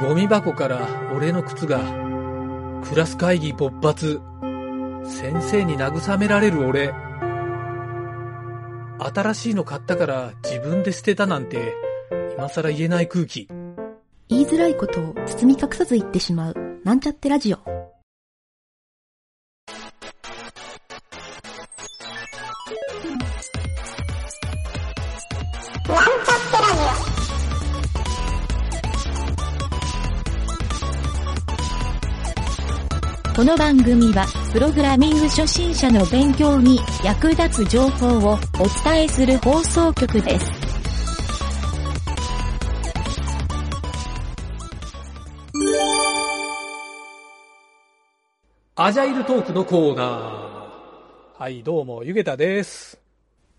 [0.00, 1.80] ゴミ箱から俺の靴が、
[2.84, 4.20] クラス会議勃発。
[5.04, 6.92] 先生に慰められる俺。
[8.98, 11.74] 新しいの買ったから自分で捨てたなんて、
[12.36, 13.48] 今更言えない空気。
[14.28, 17.73] 言いづらいことを包み隠さず言ってしまう、なんちゃってラジオ。
[33.44, 40.50] この番組は、プログラミング初心者の勉強に役立つ情報をお伝えする放送局です。
[48.76, 51.38] アジャイルトークのコーナー。
[51.38, 52.98] はい、どうも、ゆげたです。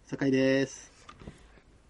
[0.07, 0.91] 酒井です。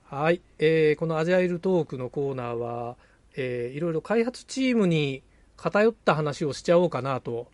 [0.04, 2.98] はい、えーこのアジャイルトークのコーナーは、
[3.38, 5.24] えーいろいろ開発チームに
[5.56, 7.48] 偏った話をしちゃおうかなとお、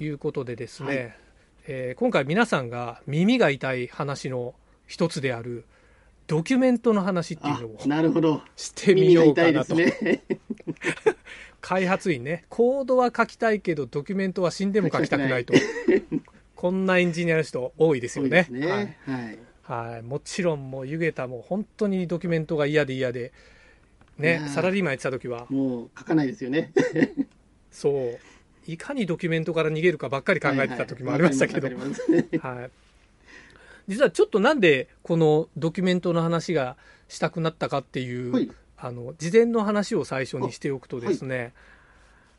[0.00, 1.16] いうことでですね、はい
[1.66, 4.54] えー今回皆さんが耳が痛い話の
[4.86, 5.64] 一つである
[6.26, 8.42] ドキュメントの話っていうあのを、なるほど。
[8.56, 9.74] してみようかなと。
[11.60, 15.54] 開発員ねコードは書きたいけどドキュメントは死んでも書きたくないと
[16.54, 18.48] こんなエンジニアの人多いですよね。
[18.50, 19.38] はいはい。
[19.62, 23.32] はい、もちろんもう湯桁も本当にドキュメントが嫌で嫌で
[24.18, 26.70] いねサラリーマンやってた時はもう書かないですよね。
[27.70, 28.18] そう
[28.66, 31.72] いかにドキュメントから逃げるかばっかり考えてた時もありましたけど、は
[32.62, 32.70] い。
[33.88, 36.76] 実はちょっとなんでこのドキュメントの話が
[37.08, 38.50] したくなったかっていう、はい。
[38.76, 41.54] あの事前の話を最初にしておくとですね、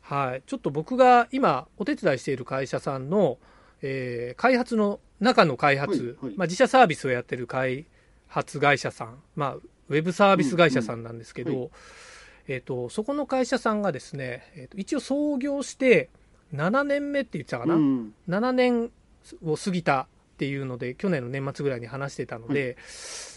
[0.00, 0.42] はい。
[0.46, 3.38] ちょっと僕が今お手伝いしている会社さんの、
[3.82, 7.86] えー開発の中の開発、まあ、自社サービスをやってる開
[8.28, 11.68] 発会社さん、まあ、ウェブサービス会社さんなんですけど、うんうんは
[12.48, 16.10] えー、とそこの会社さんがですね、えーと一応創業して
[16.54, 18.14] 7年目って言ってたかな、うん。
[18.28, 18.90] 7年
[19.44, 20.06] を過ぎたっ
[20.38, 22.76] ていうので去年の年末ぐらいに話してたので、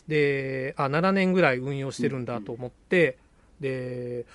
[0.08, 3.18] であ7年ぐらい運用してるんだと思って、
[3.60, 4.26] で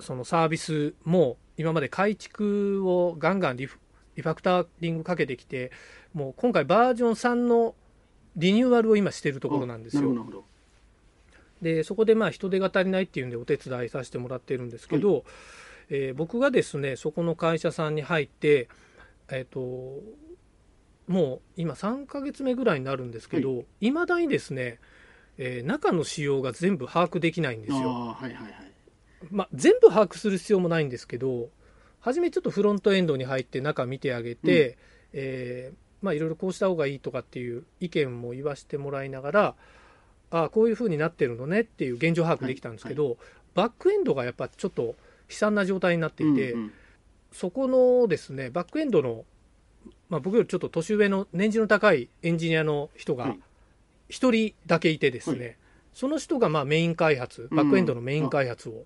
[0.00, 3.78] そのサービスも今まで改築をガンガンリフ
[4.16, 5.70] リファクタリングかけてきて
[6.12, 7.74] もう今回バージョン3の
[8.36, 10.14] リニューアルを今してるところなんですよ。
[11.62, 15.24] でそこでまあ人手が足りないっていうんでお手伝いさせてもらってるんですけど、
[15.90, 18.68] えー僕がですねそこの会社さんに入って、
[19.28, 20.00] えー、と
[21.08, 24.78] もう今3ヶ月目ぐらいになるんですけどいま、未だにですね、
[25.36, 27.78] えー中の仕様が全部把握できないんですよ。
[27.78, 28.54] はいはいはい。
[29.30, 31.50] まあ、全部把握する必要もないんですけど
[32.00, 34.78] 初めちょっとフロントエンドに入って中見てあげて、
[35.12, 39.54] えーまあいろいろこうした方がいいとかっていう意見も言わせてもらいながら
[40.30, 43.18] ああこういう風になってるのねっていう現状把握できたんですけど、
[43.54, 44.94] バックエンドがやっぱちょっと
[45.30, 46.72] 悲惨な状態になっていて、うんうん。
[47.32, 49.24] そこのですねバックエンドの、
[50.08, 53.40] まあ、僕よりちょっと年上の年次の高いエンジニアの人がはい。
[54.08, 55.52] 一人だけいてですね、は
[55.94, 58.84] その人がまあメイン開発バックエンドのメイン開発を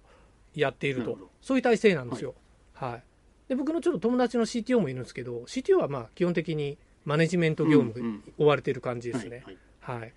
[0.55, 1.31] やっていると、なるほど。
[1.41, 2.35] そういう体制なんですよ。
[2.75, 3.03] はい。
[3.49, 9.43] で僕のちょっと友達の CTO もいるんですけど CTO はまあ基本的にマネジメント業務に追われてる感じですね。
[9.45, 10.01] はいはい。
[10.01, 10.13] はい、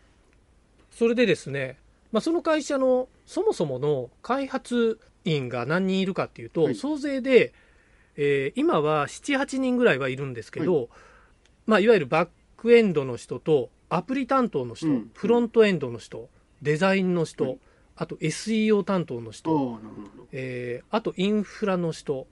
[0.91, 1.77] それでですね、
[2.11, 4.99] まあ、その会社のそもそもの開発
[5.29, 6.75] 員が何人いるかっていうと、はい。
[6.75, 7.53] 総勢で、
[8.15, 10.87] えー今は78人ぐらいはいるんですけど、い。
[11.65, 15.11] まあ、いわゆるバックエンドの人とアプリ担当の人、うん。
[15.13, 16.29] フロントエンドの人
[16.61, 17.59] デザインの人、はい。
[17.95, 19.79] あと SEO 担当の人。
[20.31, 22.27] えーあとインフラの人、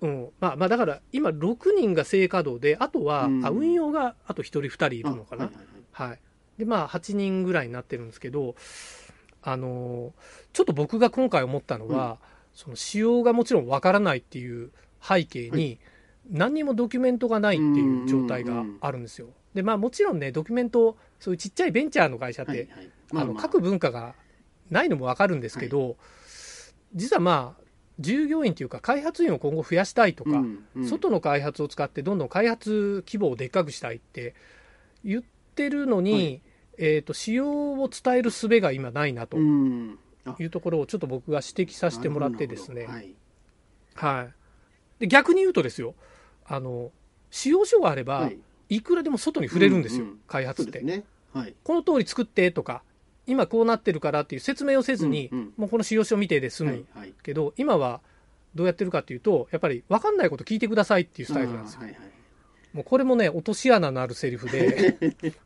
[0.00, 0.28] うん。
[0.40, 3.46] まあ、まあだから今6人が正稼働であとは、うん。
[3.46, 6.08] あ運用があと1人2人いるのかな、あはいはいはい。
[6.10, 6.20] はい、
[6.58, 8.54] でまあ8人ぐらいになってるんですけど、
[9.42, 10.12] あのー
[10.52, 12.18] ちょっと僕が今回思ったのは、
[12.54, 14.70] その仕様がもちろんわからないっていう
[15.00, 15.78] 背景に、
[16.30, 19.28] 何にもドキュメントがないっていう状態があるんですよ。
[19.54, 22.68] でまあもちろんねドキュメントそういうちっちゃいベンチャーの会社って、はいはい
[23.14, 24.14] あの各文化が
[24.70, 25.96] ないのもわかるんですけど、
[26.94, 27.62] 実はまあ
[27.98, 30.86] 従業員というか開発員を今後増やしたいとか、うんうん。
[30.86, 34.34] 外の開発を使ってどんどん開発規模をでっかくしたいって
[35.04, 35.22] 言っ
[35.54, 36.42] てるのに、はい
[36.78, 43.14] えー、と仕様を伝える術が今ないなというところをちょっと僕が指摘させてもらってですね、はい。
[43.94, 45.94] はい、で逆に言うとですよ
[46.46, 46.90] あの
[47.30, 48.38] 仕様書があれば、はい。
[48.68, 51.04] い、くらでも外に触れるんですよ、うんうん開発って、ね。
[51.34, 51.54] はい。
[51.62, 52.82] この通り作ってとか
[53.26, 55.52] 今こうなってるからっていう説明をせずに、うんうん。
[55.56, 57.14] もうこの仕様書見てで済むはいはい。
[57.22, 58.00] けど、今は
[58.54, 61.80] どうやってるかっていうとやっぱり分かんないこと聞いてくださいっていうスタイルなんですよ。
[61.80, 62.00] はいはい。
[62.72, 64.96] もうこれもね落とし穴のあるセリフで。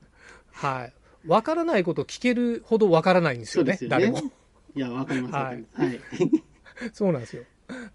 [0.53, 0.93] はい
[1.27, 3.89] 分からないこと聞けるほど分からないんですよねよね。
[3.89, 4.19] 誰も。
[4.75, 5.35] いや、わかります。
[5.35, 5.81] わかります。
[5.81, 6.01] はい。
[6.93, 7.45] そうなんですよ。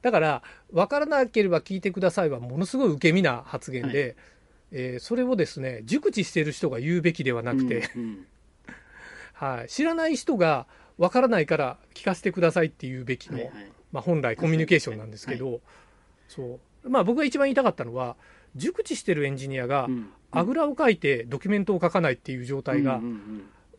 [0.01, 4.15] だから、分からなければ聞いてくださいはものすごい受け身な発言で、
[4.71, 8.27] えーそれをですね、熟知している人が言うべきではなくて、うんうん。
[9.33, 10.67] はい、知らない人が
[10.97, 13.71] 分からないから聞かせてくださいっていうべきの、はいはい。
[13.91, 15.61] まあ、本来コミュニケーションなんですけど、
[16.27, 16.89] そう。
[16.89, 18.15] まあ、僕が一番言いたかったのは
[18.55, 20.09] 熟知してるエンジニアがうん。
[20.31, 23.01] あぐらをかいてドキュメントを書かないっていう状態が、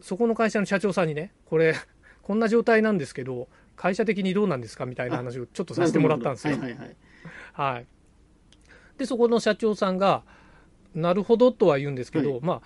[0.00, 1.74] そこの会社の社長さんにねこれ
[2.22, 6.58] こんな状態なんですけど会社的にどうなんですかみたいな話をちょっとさせてもらったんですよ。
[6.58, 6.96] はいはいはい。
[7.54, 7.86] はい、
[8.98, 10.22] でそこの社長さんが
[10.94, 12.40] なるほどとは言うんですけど、はい。
[12.42, 12.62] まあ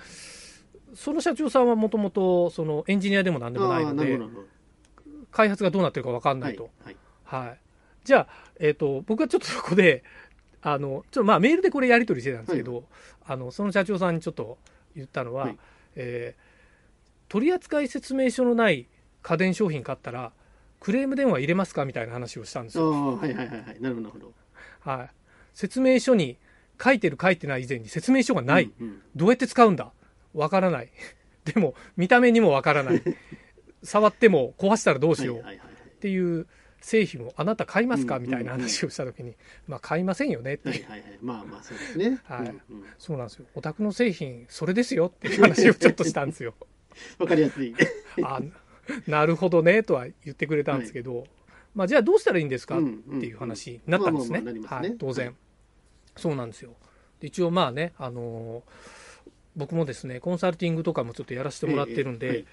[0.94, 4.18] その社長さんはもともとそのエンジニアでもなんでもないので
[5.30, 6.70] 開発がどうなってるか分かんどないと。
[6.84, 7.60] はいはい、
[8.04, 10.02] じゃあ、えー、と僕はちょっとそこで
[10.68, 12.84] あのちょっとまあメールでこれやり取りしてたんですけど、
[13.24, 14.58] あのその社長さんにちょっと
[14.96, 15.58] 言ったのは、はい。
[15.94, 16.46] えー
[17.28, 18.86] 取扱説明書のない
[19.20, 20.30] 家電商品買ったら
[20.78, 23.16] クレーム電話入れますかみたいな話をしたんですよ。
[23.16, 23.80] はいはいはいはい。
[23.80, 24.32] なるほど
[24.78, 25.10] はい、
[25.52, 26.36] 説明書に
[26.80, 29.02] 書いてる書いてない以前に説明書がない、うんうん。
[29.16, 29.90] どうやって使うんだ？
[30.34, 30.90] わからない。
[31.44, 33.02] でも見た目にもわからない。
[33.82, 35.68] 触っても壊したらどうしよう、はいはいはい。
[35.68, 36.46] っていう
[36.86, 38.16] 製品をあなた買いますか？
[38.16, 39.34] うんみたいな話をしたときに、
[39.66, 41.18] まあ買いませんよねって、はいはいはい。
[41.20, 42.20] まあまあそうですね。
[42.24, 42.40] はい。
[42.40, 42.84] うんうん。
[42.96, 43.46] そうなんですよ。
[43.56, 46.54] お宅の製品それですよっていう話をちょっとしたんですよ。
[47.18, 47.74] わかりやすい。
[48.22, 48.40] あ
[49.08, 51.26] なるほどねとは言ってくれたんですけど、
[51.74, 52.78] まあじゃあどうしたらいいんですか？
[52.78, 52.82] っ
[53.20, 54.42] ていう話になったんですね。
[54.64, 54.96] はい。
[54.96, 55.34] 当然、はい
[56.16, 56.72] そうなんですよ。
[57.20, 62.46] で一応まあねあのー僕もですねコンサルティングとかもちょっとやらせてもらってるんで、ええはい。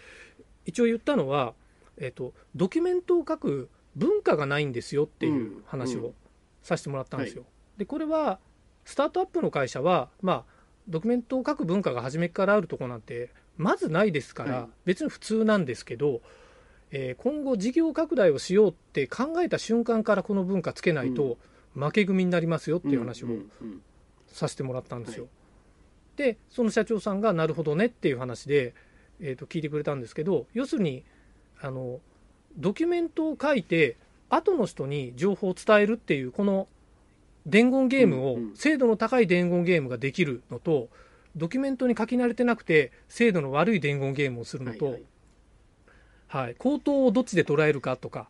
[0.65, 1.53] 一応言ったのは、
[1.97, 6.05] えっとドキュメントを書く文化がないんですよっていう話をうん。
[6.05, 6.13] うん
[6.63, 7.43] させてもらったんですよ。
[7.77, 8.39] でこれは
[8.85, 10.53] スタートアップの会社は、まあ、
[10.87, 14.67] ドキュメントを書く文化が初めからあるところなんてまずないですから、はい。
[14.85, 16.21] 別に普通なんですけど、
[16.91, 21.37] えー今後事業拡大をしようって考えた瞬間からこの文化つけないと
[21.73, 23.81] 負け組になりますよっていう話をうんうん
[24.27, 25.25] させてもらったんですよ。
[25.25, 25.29] は
[26.15, 28.73] でその社長さんがなるほどねっていう話で、
[29.19, 31.03] えー、と聞いてくれたんですけど要するに
[31.59, 31.99] あの
[32.57, 33.97] ドキュメントを書いて
[34.29, 36.67] 後の人に情報を伝えるっていうこの
[37.45, 40.87] 伝言ゲームを、精度の高い伝言ゲームができるのと
[41.35, 45.01] ドキュメントに書き慣れてなくて精度の悪い伝言ゲームをするのと、ははい。
[45.01, 45.05] い
[46.27, 46.55] はい。
[46.55, 48.29] 口頭をどっちで捉えるかとか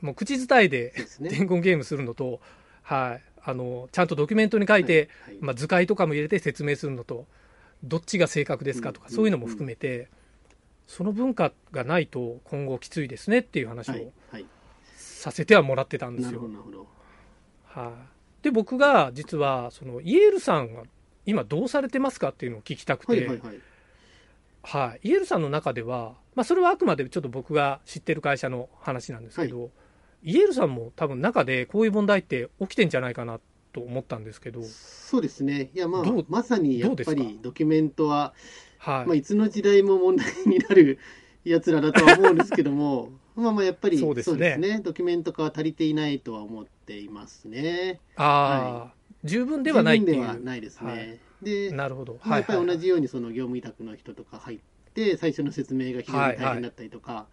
[0.00, 2.40] もう口伝えで伝言ゲームするのと、
[2.82, 5.08] はい、あのちゃんとドキュメントに書いて、
[5.40, 7.26] まあ、図解とかも入れて説明するのと
[7.84, 9.14] どっちが正確ですかとか、うん。
[9.14, 10.08] そういうのも含めて、
[10.92, 14.46] その文化がないと今後きついですねっていう話はいをはい。
[14.94, 16.32] させてはもらってたんですよ。
[16.32, 16.46] なるほ。
[16.48, 16.86] どなるほど。
[17.64, 17.92] は
[18.40, 20.82] い、で僕が実はそのイエールさんが
[21.24, 23.60] 今どうされてますかっていうのを聞きたくて、はいはいはい。
[24.64, 29.70] はい、イエールさんの中では、まあ、それはあくまでちょっと僕が知ってる会社の話なんですけど、
[30.22, 33.40] イエールさんも多分中でこういう問題って起きてんじゃないかな
[33.72, 35.70] と思ったんですけど、そうですね。
[35.74, 38.34] いやまあまさにやっぱりドキュメントは
[38.82, 39.06] はい。
[39.06, 40.98] まあいつの時代も問題になる
[41.44, 44.80] やつらだとは思うんですけども まあまあやっぱりそうですね。
[44.82, 48.00] ドキュメント化は足りていないとは思っていますね。
[48.16, 48.94] ああ、
[49.24, 50.16] 十分ではないっていう。
[50.16, 51.18] 十分ではないですね、はい。
[51.42, 54.58] でなるほど、まあ、やっぱり同はいじようにその業務委託の人とか入っ
[54.94, 57.26] て最初の説明が非常に大変だったりとか、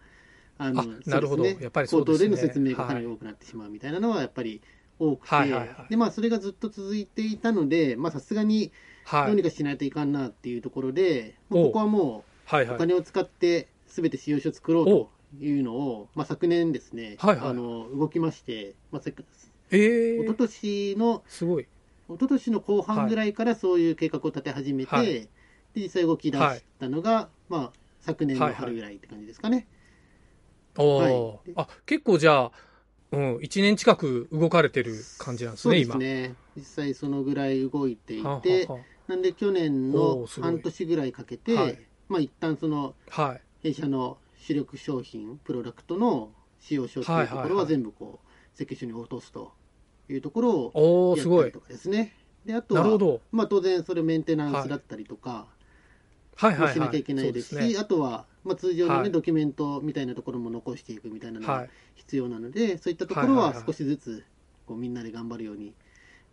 [0.58, 1.44] ああなるほど。
[1.44, 1.62] そうですね。
[1.64, 2.28] やっぱりそうですね。
[2.28, 4.62] 口頭での説明がかなり多くなってしまうみたいなのはやっぱり
[5.00, 5.86] 多くて、はいはいはい。
[5.88, 8.70] でまあそれがずっと続いていたのでまあさすがに
[9.04, 9.26] はい。
[9.26, 12.76] どうにかしないといかんなっていうところで、おまあここはもはいうはい。
[12.76, 15.10] お金を使って全て使用書を作ろうと
[15.40, 17.50] いうのを、まあ、昨年ですね、はいはい。
[17.50, 19.14] あの動きまして、まあ、せ
[19.72, 21.66] ええ一昨年のすごい。
[22.08, 25.06] 一昨年の後半ぐらいからそういう計画を立て始めて、はい。
[25.06, 25.28] で
[25.76, 29.66] 実際動き出したのが、まあ、昨年の春ぐらいって感じですかね。
[30.76, 31.52] おお、はい。
[31.56, 32.52] あ結構じゃあ、
[33.12, 36.34] うん、1年近く動かれてる感じなんですそうねですね。
[36.56, 38.40] 実際そのぐらい動いていてはは
[39.08, 41.78] なんで去年おの半年ぐらいかけて、はい。
[42.08, 43.40] まあ一旦そのはい。
[43.62, 49.52] 弊社の主力商品プロダクトの使用書っていうところは全部こう設計書に落とすと
[50.08, 51.44] いうところをおおすごい。
[51.44, 52.14] やったりとかですね。
[52.44, 55.46] であとはまあ、当然それメンテナンスだったりとかは
[56.40, 57.02] しなきゃい。
[57.02, 57.76] けないですし、そうね。
[57.78, 59.10] あとは、まあ、通常の、ねはい。
[59.10, 61.70] ドキュメントみたいなところも残していくみたいなのがはい。
[61.94, 63.64] 必要なので、そういったところははいはいはい。
[63.66, 64.24] 少しずつ
[64.66, 65.74] こうみんなで頑張るように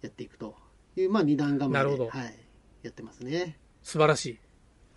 [0.01, 0.55] やっていくと
[0.95, 2.35] いう、まあ、二段構えで、はい、
[2.83, 3.57] やってますね。
[3.81, 4.39] 素晴らしい。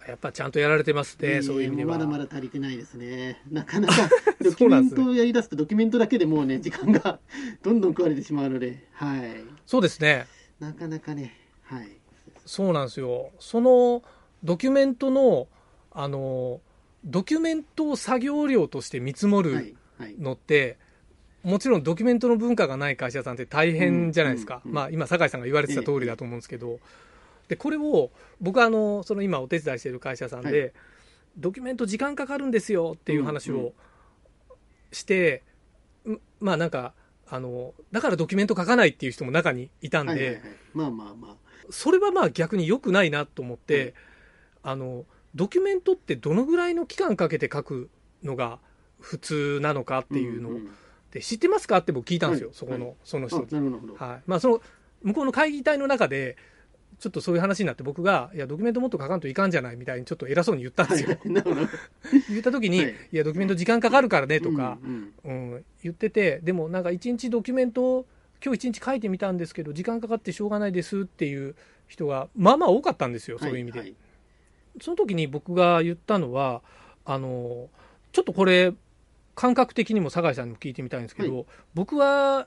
[0.08, 1.98] やっぱちゃんとやられてますね、いえいえそういう意味では。
[1.98, 3.42] もまだまだ足りてないですね。
[3.50, 3.94] なかなか
[4.42, 7.20] ドキュメントをやり出すと、ドキュメントだけでもうね、時間が
[7.62, 9.44] どんどん食われてしまうので、はい。
[9.66, 10.26] そうですね。
[10.58, 11.88] なかなかね、はい。
[12.46, 13.30] そうなんですよ。
[13.38, 14.02] その
[14.44, 15.48] ドキュメントの
[15.92, 16.60] あの
[17.04, 19.74] ドキュメントを作業量として見積もるはい。
[19.98, 20.14] はい。
[20.18, 20.78] のって、
[21.42, 24.62] もちろんドキュメントの文化がない会社さんって大変じゃないですか。
[24.64, 26.78] うんうんまあ今、酒井さんが言われてた通りだと思うんですけど、
[27.48, 30.68] で、これを僕はあの、その今お手伝いしている会社さんで、は
[31.38, 33.72] ドキュメント時間かかるんですよっていう話うんうを
[34.92, 35.42] して、
[36.06, 36.94] んまあなんか、
[37.28, 40.42] あの、だからドキュメント書かないっていう人も中にいたんで、はいはいはい、
[40.74, 41.36] まあまあまあ。
[41.70, 43.94] それはまあ逆に良くないなと思って、はい
[44.62, 47.90] あのドキュメントってどのぐらいの期間かけて書く
[48.22, 48.58] のが
[48.98, 50.68] 普通なのかっていうのを、んん
[51.10, 51.78] で知ってますか？
[51.78, 52.56] って僕聞いたんですよ、はい。
[52.56, 52.94] そこの、はい。
[53.04, 53.96] そのあ人に。
[53.96, 54.22] はい。
[54.26, 54.60] まあ、その
[55.02, 56.36] 向こうの会議体の中で
[56.98, 61.16] ちょっとそういう話になって僕が「いやドキュメントもっと書かんといかんじゃない」みたいにちょっと偉そうに言ったんですよ。
[62.28, 62.94] 言った時に、はい。
[63.12, 68.06] い、やドキュメント時間かかるからねとか、うんうん言っててでもなんか一日ドキュメントを
[68.44, 71.56] 今日一日書いてみたんですけど時間かかってしょうがないですっていう
[71.88, 73.94] 人がまあまあ多かったんですよ、うんそういう意味で、はい
[74.80, 76.62] その時に僕が言ったのは
[77.04, 77.68] あの
[78.12, 78.72] ちょっとこれ
[79.34, 82.46] 感覚的にも酒井さんにも聞いてみたいんですけど、は僕は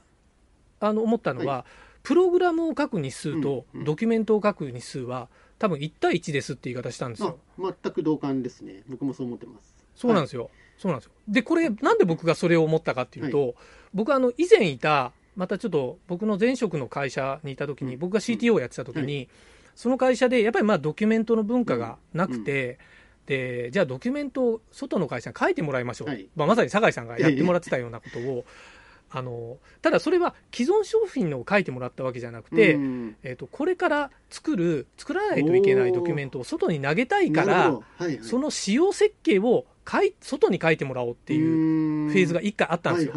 [0.80, 1.66] あの思ったのは、
[2.04, 7.40] プログラムを書く日数とうんうんドキュメントを書く日数は多分1対1ですって言い方したんですあよ。
[7.58, 8.84] 全く同感ですね。
[8.90, 9.76] 僕もそう思ってます。
[9.96, 10.50] そうなんですよ。
[10.78, 11.12] そうなんですよ。
[11.28, 13.56] で、これ、なんで僕がそれを思ったかっていうと、
[13.94, 19.30] 僕あの、以前いた、またちょっと僕の前職の会社にいた時に、うん僕が CTO をやってた時に、
[19.76, 22.80] その会社でやっぱりまあドキュメントの文化がなくて、
[23.26, 26.10] で、じゃあドキュメントを外の会社に書いてもらいましょう。
[26.10, 26.28] はい。
[26.36, 28.46] まあ、まさに酒井さんがやってもらってたようなことを、
[29.16, 43.14] あの、ただそれは既存商品のを書いてもらったわけじゃなくて、うんえっ、と、これから作る、作らないといけないドキュメントを外に投げたいからはいはい、その使用設計を書い外に書いてもらおうっていううフェーズが1回あったんですよ。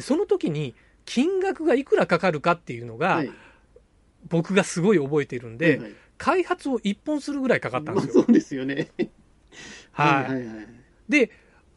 [0.00, 0.74] その時に
[1.06, 3.30] 金額がいくらかかるかっていうのが、はい
[4.28, 5.92] 僕がすごい覚えてるんで、はいはい。
[6.18, 8.14] 開発を1本するぐらいかかったんですよ。
[8.14, 8.88] まあ、そうですよね。
[9.92, 10.24] はい。
[10.24, 10.68] はいはい。
[11.08, 11.30] で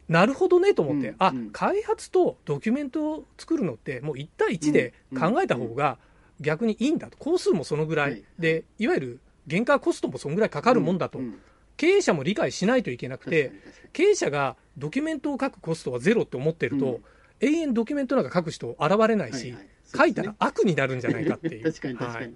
[0.08, 1.50] なるほどねと思って、あうんうん。
[1.50, 5.98] 開発とドキュメントを作るのってもう1対1で考えた方が
[6.40, 7.16] 逆にいいんだと。
[7.18, 11.20] 工数もそのぐらい、はいでいわゆる原価コストもそのぐらいかかるもんだと、
[11.76, 13.52] 経営者も理解しないといけなくて
[13.92, 17.02] 経営者がドキュメントを書くコストはゼロって思ってると、うん。
[17.40, 21.64] 永遠ドキュメントなんか書く人現れないし、にはいはい書いたら悪になるんじゃないかっていう。
[21.72, 22.24] 確かに確かに。
[22.26, 22.34] はい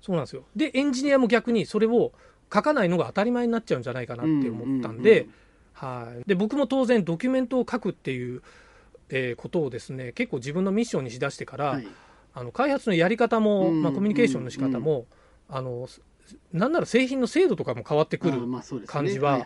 [0.00, 0.44] そうなんですよ。
[0.54, 2.12] でエンジニアも逆にそれを
[2.52, 5.28] 書かないのが当たり前になっちゃうんじゃないかなって思ったんで,、
[5.72, 8.42] はい、で僕も当然ドキュメントを書くっていう、
[9.10, 11.88] えーことをですね結構自分のミッションにしだしてから、はい。
[12.34, 15.06] あの開発のやり方も、うんまあ、コミュニケーションの仕方も、
[15.48, 15.88] あの
[16.52, 18.42] なんなら製品の精度とかも変わってくある
[18.86, 19.44] 感じは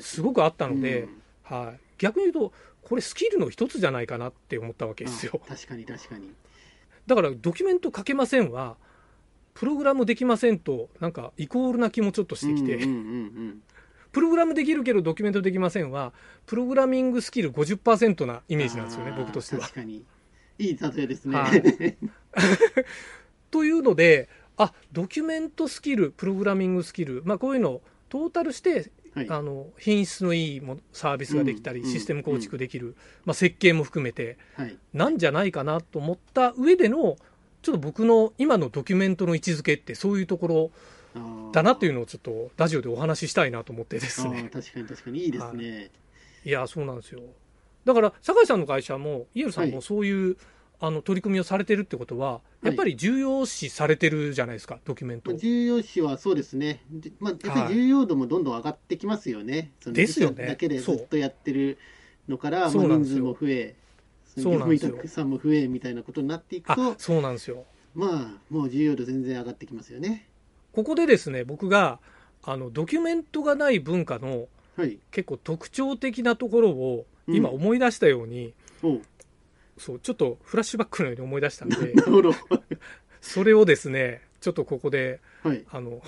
[0.00, 1.22] すごくあったので、うん。
[1.44, 2.52] はい、逆に言うと
[2.84, 6.32] これスキルの一つじゃないかなって思ったわけですよあ確かに確かに。
[7.06, 8.76] だからドキュメント書けませんは
[9.54, 13.62] プログラムできませんとなんかイコールな気もちょっとしてきて、うんうんうん
[14.12, 16.12] プログラムできるけどドキュメントできませんは
[16.46, 19.74] プログラミングスキル50%なイうん、メージなんですよね僕としては確。
[19.74, 20.04] かに。
[20.56, 21.36] いい例えですね。
[21.36, 21.96] はい
[23.50, 29.26] というのであドキュメントスキルプログラミングスキル、まあ、こういうのをトータルしてはい。
[29.30, 34.38] あの品質のいいもサービスができたり、うんシステム構築できる、まあ、設計も含めて。
[34.56, 34.76] はい。
[34.92, 37.16] なんじゃないかなと思った上での
[37.62, 40.70] ちょっと僕の今のドキュメントの位置づけってそういうところ
[41.52, 45.20] だなっていうのをちょっとラジオでお話ししたいなと思ってですあねー確かに確かに。
[45.24, 45.90] いいですね。
[46.44, 47.20] いやそうなんですよ。
[47.84, 49.82] だから酒井さんの会社もイエルさんもはい。
[49.82, 50.36] そういう、
[50.86, 55.30] あの取り組みをされてるってことはやっぱり重要視されてるじゃないですかドキュメント。
[55.30, 57.74] まあ、重要視はそうですね、じまあ、やっぱはい。
[57.74, 60.46] り重要度もどんどん上がってきますよね、そのですよね。
[60.46, 61.78] だけでずっとやってる
[62.28, 63.74] のから、まあ、人数も増え、
[64.36, 64.98] そうなんですよ。
[65.06, 67.64] さんも増えみたいなことになっていくあと、そうなんですよ。
[67.94, 70.28] まあ、もう重要度全然上がってきますよね。
[70.72, 72.00] ここでですね僕が
[72.42, 79.02] あのドキュメントがない文化のはい、結構特徴的なところを今うん思い出したように、おう
[79.78, 82.32] そうちょっとフラッシュバックのように思い出したんで なるほど、
[83.20, 86.02] それをですねちょっとここではい、あの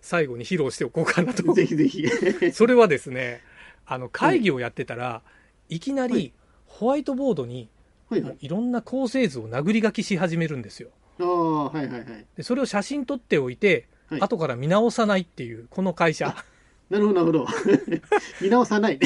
[0.00, 1.50] 最後に披露しておこうかなと。
[1.54, 2.04] ぜひぜひ、
[2.52, 3.40] それはですね
[3.86, 5.22] あの会議をやってたら、
[5.68, 6.32] い、きなりはい。
[6.66, 7.70] ホワイトボードに
[8.10, 10.90] はいはい、いろんな構成図を殴り書きし始めるんですよ。
[11.20, 14.20] ああ、はいはいはい、でそれを写真撮っておいて、はい。
[14.20, 16.36] 後から見直さないっていうこの会社。
[16.90, 17.46] なるほど、なるほど、
[18.42, 19.00] 見直さない、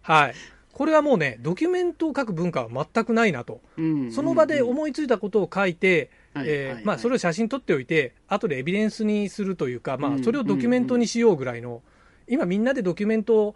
[0.00, 0.34] はい
[0.74, 3.60] これはもうねドキュメントを書く文化は全くないなと。
[3.78, 4.12] うん。
[4.12, 6.84] その場でうん思いついたことを書いて、はいえーはいはい。
[6.84, 11.82] まあ、それを写真撮っておいて後でエビデンスにするというか、まあ、うんそれをドキュメントにしようぐらいの、
[12.26, 13.54] 今みんなでドキュメントを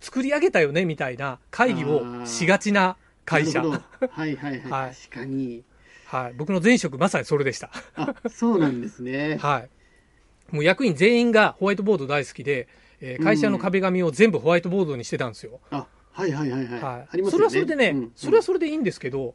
[0.00, 4.94] 作り上げたよねみたいな会議をしがちな会社、はいはいはい、 はい。
[4.94, 5.62] 確かに、
[6.06, 9.38] はい、僕の前職まさにそれでした、あそうなんですね。
[9.42, 9.60] は
[10.50, 12.66] い、もう役員全員がホワイトボード大好きで、
[13.00, 15.60] えー会社の壁紙を全部ホワイトボードにしてたんですよ。
[15.70, 16.80] あはいはいはいはい。
[16.80, 17.38] はいありますよね。
[17.38, 19.34] それはそれでね、うんそれはそれでいいんですけど、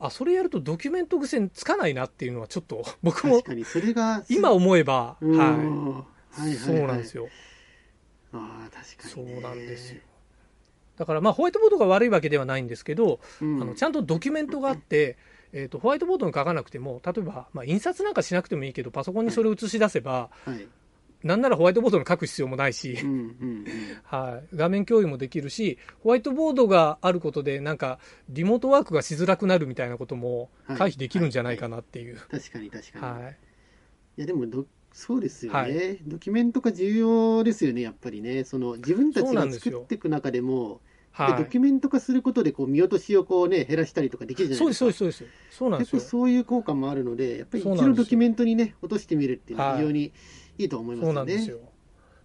[0.00, 5.68] あ、それやるとドキュメント癖つかないなっていうのはちょっと、 僕も確かに、それが、今思えば、うんははいはいい、
[6.30, 6.54] はい。
[6.54, 7.24] そうなんですよ。
[7.24, 7.28] よ。
[8.32, 9.40] ああ、確かそうに、ね。
[9.40, 10.00] なんですよ。
[10.96, 13.62] だからまあホワイトボードが悪いわけではないんですけど、うん。
[13.62, 15.16] あのちゃんとドキュメントがあって、
[15.52, 20.66] えー、とホワイトボードに書かなくても例えば、まあ、印刷なんかしなくてもいいけどパソコンにそれを映し出せば、はい。
[21.22, 22.96] なんならホワイトボードに書く必要もないし。
[24.04, 27.98] はい、画面共有もできるしホワイトボードがあることでなんか
[28.28, 30.78] リモートワークがしづらくなるみたいなこともはい。
[30.78, 32.16] 回避できるんじゃないかなっていう。
[32.30, 33.22] 確かに確かに。
[33.24, 33.36] はい。
[34.18, 35.98] いやでもどそうですよね、はい。
[36.06, 38.44] ドキュメント化重要ですよねやっぱりね。
[38.44, 41.32] その自分たちが作っていく中でもはい。
[41.32, 45.56] でドキュメント化することでこう見落としをこうね減らしたりとかできるじゃないそうでかですすそうですそうです。
[45.58, 45.98] そうなんですよ。
[45.98, 49.78] 結構そういう効果もあるのでやっぱり一度ドキュメントにね落としてみるっていうのははい。
[49.80, 50.12] 非常にい
[50.64, 51.58] いと思いますそうなんですよ。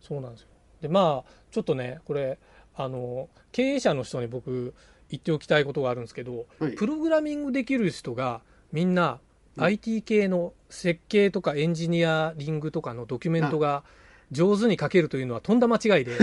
[0.02, 0.48] そうなんですよ。
[0.82, 2.40] で、まあ、ちょっとね、これ、
[2.76, 4.74] あの、経営者の人に僕、
[5.10, 6.72] 言っておきたいことがあるんですけど、はい。
[6.74, 9.20] プログラミングできる人が、みんな、うん
[9.56, 13.84] IT 系の設計とかエンジニアリングとかのドキュメントが
[14.32, 16.18] 上手に書けるというのはとんだ間違いで、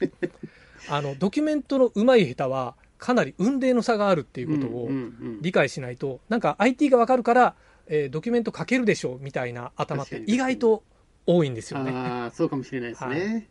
[0.88, 4.98] あの、ドキュメントの上手い下手は、かなり運命の差があるっていうことをうんうんう
[5.32, 7.54] ん理解しないと、なんか IT がわかるから、
[7.88, 10.82] えードキュメント書けるでしょうみたいな頭って意外と
[11.26, 11.92] 多いんですよね。
[11.92, 13.48] ああそうかもしれないですね、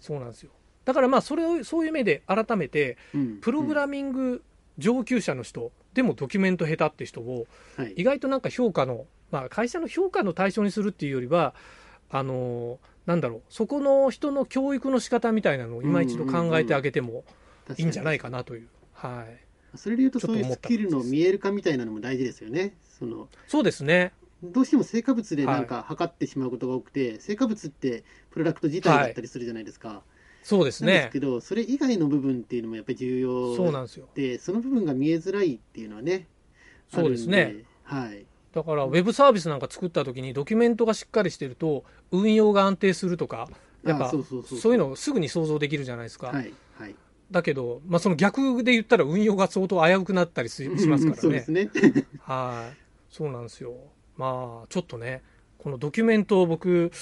[0.00, 0.50] そうなんですよ。
[0.84, 3.38] だからまあそれをそういう目で改めてうん。
[3.40, 4.42] プログラミング
[4.78, 7.46] 上級者の人、でもドキュメント下手って人を
[7.78, 7.94] うんはい。
[7.96, 11.54] 意外となんか評価の、まあ、会社の評価の対象にするっていうよりは
[12.10, 17.24] あのなんだろうそこの人の教育の仕方みたいなのを今一度考えてあげても
[17.76, 19.26] いいんじゃないかなという、は
[19.74, 22.76] い、それで言うとちょっと思ったそういうスキルの見える化みたいなのも大事ですよね。
[22.98, 24.12] そのそうですね
[24.52, 30.02] どうしても成果物でなんか測ってしまうことが多くて、成果物ってプロダクト自体だったりするじゃないですか、
[30.42, 30.92] そうですね。
[30.92, 34.08] ですけどそれ以外の部分っていうのもやっぱり重要そうなんですよ。
[34.14, 36.28] でその部分が見えづらいっていうのはね
[36.88, 37.64] そうですね。
[37.82, 38.26] はい。
[38.52, 43.48] だからウェブサービスなんか作った時にドキュメントがしっかりしてると運用が安定するとか
[43.84, 46.94] やっぱあそういうのをすぐに想像できるじゃないですか、はいはい。
[47.30, 51.16] だけど、まあ、その逆で言ったら運用が相当危うくなったりししますからね。
[51.20, 51.50] そうです。
[51.50, 51.70] ね。
[52.20, 52.76] はい。
[53.10, 53.74] そうなんですよ。
[54.16, 55.22] まあ、ちょっとね、
[55.58, 56.92] このドキュメントを僕、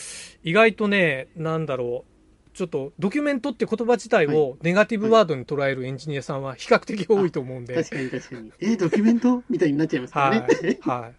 [0.45, 8.53] 意外とね、なんだろう、ちょっとドキュメントって言葉自体をネガティブワードに捉えるエンジニアさんは比較的多いと思うんで、確かに確かに。
[8.61, 11.15] えドキュメントみたいになっちゃいますからはいね、 はい。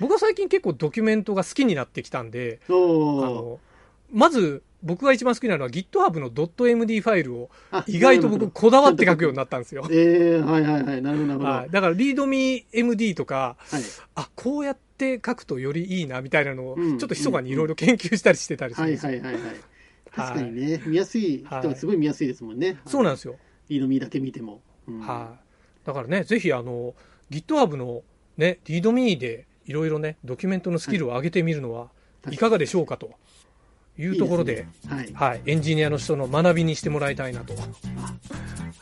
[0.00, 3.58] 僕は最近結構ドキュメントが好きになってきたんで、あの、
[4.12, 9.86] まず僕が一番好きなのは GitHub の .md ファイルをあ意外と僕こだわって書くようになったんですよ。
[9.90, 11.02] えー、はいはいはい。
[11.02, 11.28] なるほど。
[11.28, 13.82] なるほど、はい、だから、リードミー MD とか、はい。
[14.14, 19.42] あこうやって書くとよりいいなみたいなのを、うんちょっと密かにいろいろ研究したりしてたりするんはいですよ、はいはいはい
[20.16, 23.36] 確かにね、見やすい人はすごい見やすいですもんね、そうなんですよ、
[23.68, 25.00] リードミーだけ見ても、うん。
[25.00, 25.36] は
[25.84, 26.94] い、だからね、ぜひあの
[27.30, 28.02] GitHub の、
[28.38, 31.90] ね、リードミーでいろいろね、ドキュメントのスキルを上げてみるのは
[32.30, 33.10] いかがでしょうかと
[33.98, 35.08] いうところで、いいすね。
[35.14, 37.62] はい、エンジニアの人の学びにしてもらいたいなと、はい、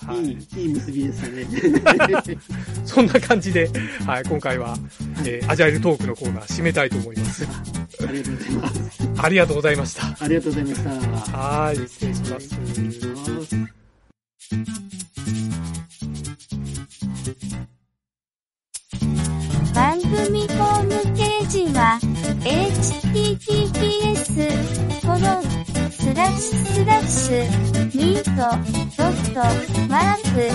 [0.06, 0.24] はい。
[0.24, 2.38] いいいい結びでしたね。
[2.84, 3.70] そんな感じで、
[4.06, 4.76] はい、今回は、
[5.24, 7.46] えーアジャイルトークのコーナー締めたいと思います。
[8.06, 9.08] ありがとうございます。
[9.16, 10.24] ありがとうございました。
[10.24, 11.38] ありがとうございました。
[11.38, 12.48] はい、失礼します。
[12.48, 13.63] 失礼します
[26.36, 28.30] スラッシュミート
[28.96, 29.40] ドット
[29.88, 30.50] マーク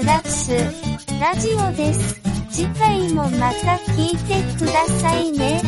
[0.00, 2.20] スラッシュラジオです。
[2.50, 5.60] 次回もまた聞いてくださいね。